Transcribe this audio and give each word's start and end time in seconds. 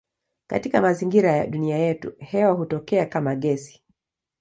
Katika 0.47 0.81
mazingira 0.81 1.31
ya 1.31 1.47
dunia 1.47 1.77
yetu 1.77 2.13
hewa 2.19 2.51
hutokea 2.51 3.05
kama 3.05 3.35
gesi. 3.35 3.83